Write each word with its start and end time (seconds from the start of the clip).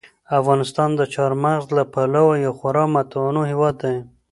افغانستان 0.39 0.89
د 0.95 1.01
چار 1.13 1.31
مغز 1.43 1.65
له 1.77 1.83
پلوه 1.93 2.33
یو 2.45 2.53
خورا 2.59 2.83
متنوع 2.93 3.45
هېواد 3.51 3.75
دی. 3.83 3.97